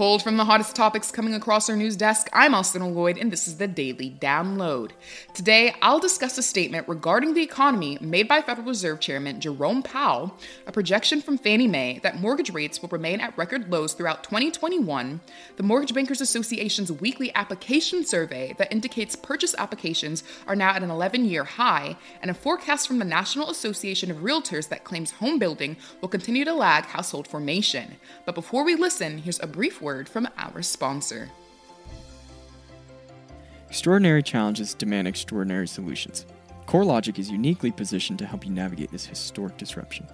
[0.00, 3.46] Pulled from the hottest topics coming across our news desk, I'm Austin Lloyd, and this
[3.46, 4.92] is the Daily Download.
[5.34, 10.34] Today, I'll discuss a statement regarding the economy made by Federal Reserve Chairman Jerome Powell,
[10.66, 15.20] a projection from Fannie Mae that mortgage rates will remain at record lows throughout 2021,
[15.56, 20.90] the Mortgage Bankers Association's weekly application survey that indicates purchase applications are now at an
[20.90, 25.38] 11 year high, and a forecast from the National Association of Realtors that claims home
[25.38, 27.96] building will continue to lag household formation.
[28.24, 31.28] But before we listen, here's a brief word word from our sponsor.
[33.68, 36.26] Extraordinary challenges demand extraordinary solutions.
[36.66, 40.06] CoreLogic is uniquely positioned to help you navigate this historic disruption.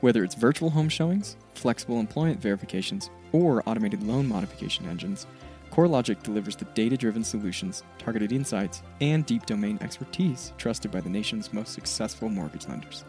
[0.00, 5.26] Whether it's virtual home showings, flexible employment verifications, or automated loan modification engines,
[5.70, 11.08] CoreLogic delivers the data driven solutions, targeted insights, and deep domain expertise trusted by the
[11.08, 13.04] nation's most successful mortgage lenders.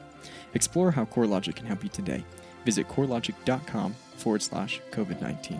[0.53, 2.23] Explore how CoreLogic can help you today.
[2.63, 5.59] Visit corelogic.com forward slash COVID 19.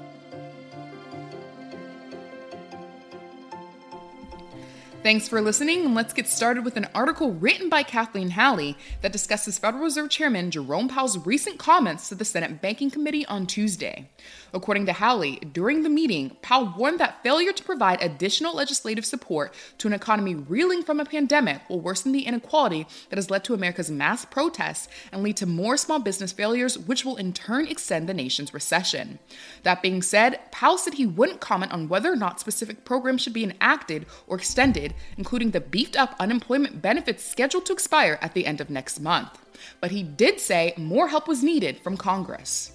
[5.04, 9.12] Thanks for listening, and let's get started with an article written by Kathleen Howley that
[9.12, 14.10] discusses Federal Reserve Chairman Jerome Powell's recent comments to the Senate Banking Committee on Tuesday.
[14.54, 19.54] According to Howley, during the meeting, Powell warned that failure to provide additional legislative support
[19.80, 23.54] to an economy reeling from a pandemic will worsen the inequality that has led to
[23.54, 28.08] America's mass protests and lead to more small business failures, which will in turn extend
[28.08, 29.20] the nation's recession.
[29.64, 33.34] That being said, Powell said he wouldn't comment on whether or not specific programs should
[33.34, 38.46] be enacted or extended including the beefed up unemployment benefits scheduled to expire at the
[38.46, 39.38] end of next month.
[39.80, 42.72] But he did say more help was needed from Congress.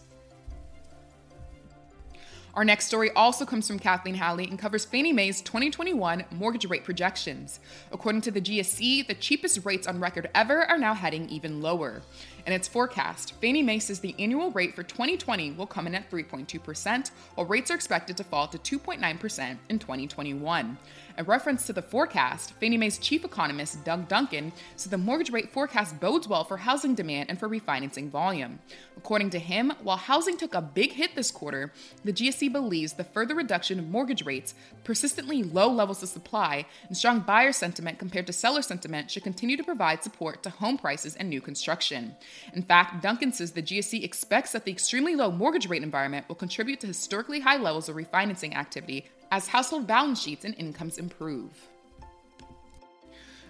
[2.58, 6.82] Our next story also comes from Kathleen Howley and covers Fannie Mae's 2021 mortgage rate
[6.82, 7.60] projections.
[7.92, 12.02] According to the GSE, the cheapest rates on record ever are now heading even lower.
[12.48, 16.10] In its forecast, Fannie Mae says the annual rate for 2020 will come in at
[16.10, 20.78] 3.2%, while rates are expected to fall to 2.9% in 2021.
[21.18, 25.52] In reference to the forecast, Fannie Mae's chief economist, Doug Duncan, said the mortgage rate
[25.52, 28.60] forecast bodes well for housing demand and for refinancing volume.
[28.96, 33.04] According to him, while housing took a big hit this quarter, the GSE believes the
[33.04, 34.54] further reduction of mortgage rates,
[34.84, 39.56] persistently low levels of supply, and strong buyer sentiment compared to seller sentiment should continue
[39.56, 42.16] to provide support to home prices and new construction.
[42.54, 46.36] In fact, Duncan says the GSE expects that the extremely low mortgage rate environment will
[46.36, 51.52] contribute to historically high levels of refinancing activity as household balance sheets and incomes improve.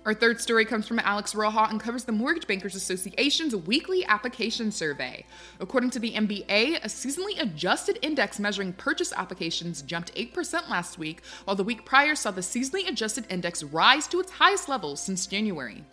[0.07, 4.71] Our third story comes from Alex Roha and covers the Mortgage Bankers Association's weekly application
[4.71, 5.25] survey.
[5.61, 11.23] According to the MBA, a seasonally adjusted index measuring purchase applications jumped 8% last week,
[11.45, 15.27] while the week prior saw the seasonally adjusted index rise to its highest level since
[15.27, 15.85] January.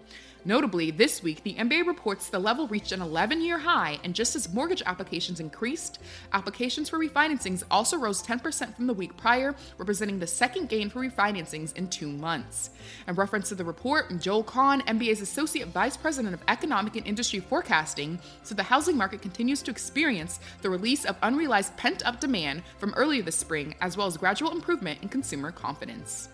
[0.47, 4.35] Notably, this week, the MBA reports the level reached an 11 year high, and just
[4.35, 5.97] as mortgage applications increased,
[6.33, 11.00] applications for refinancings also rose 10% from the week prior, representing the second gain for
[11.00, 12.69] refinancings in two months.
[13.07, 17.39] In reference to the report, Joel Kan, MBA's Associate Vice President of Economic and Industry
[17.39, 22.62] Forecasting, said the housing market continues to experience the release of unrealized pent up demand
[22.77, 26.29] from earlier this spring, as well as gradual improvement in consumer confidence.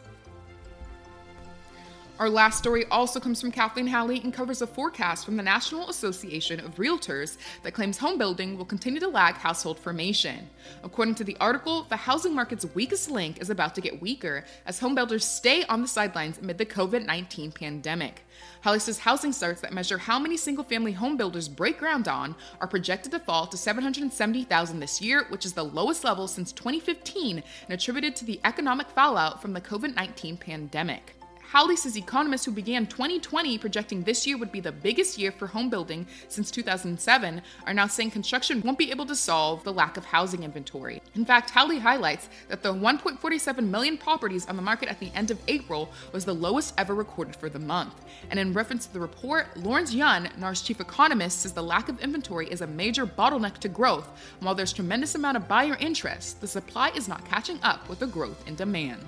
[2.22, 5.90] Our last story also comes from Kathleen Howley and covers a forecast from the National
[5.90, 10.48] Association of Realtors that claims home building will continue to lag household formation.
[10.84, 14.78] According to the article, the housing market's weakest link is about to get weaker as
[14.78, 18.24] home builders stay on the sidelines amid the COVID 19 pandemic.
[18.62, 22.36] Howley says housing starts that measure how many single family home builders break ground on
[22.60, 27.38] are projected to fall to 770,000 this year, which is the lowest level since 2015
[27.38, 31.16] and attributed to the economic fallout from the COVID 19 pandemic.
[31.52, 35.48] Howley says economists who began 2020 projecting this year would be the biggest year for
[35.48, 39.98] home building since 2007 are now saying construction won't be able to solve the lack
[39.98, 41.02] of housing inventory.
[41.14, 45.30] In fact, Howley highlights that the 1.47 million properties on the market at the end
[45.30, 47.96] of April was the lowest ever recorded for the month.
[48.30, 52.00] And in reference to the report, Lawrence Yun, NAR's chief economist, says the lack of
[52.00, 54.08] inventory is a major bottleneck to growth.
[54.40, 58.08] While there's tremendous amount of buyer interest, the supply is not catching up with the
[58.08, 59.04] growth in demand.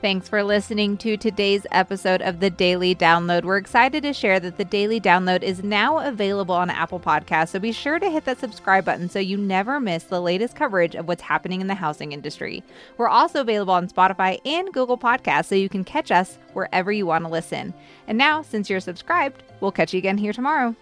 [0.00, 3.42] Thanks for listening to today's episode of the Daily Download.
[3.42, 7.58] We're excited to share that the Daily Download is now available on Apple Podcasts, so
[7.58, 11.08] be sure to hit that subscribe button so you never miss the latest coverage of
[11.08, 12.62] what's happening in the housing industry.
[12.96, 17.04] We're also available on Spotify and Google Podcasts, so you can catch us wherever you
[17.04, 17.74] want to listen.
[18.06, 20.76] And now, since you're subscribed, we'll catch you again here tomorrow.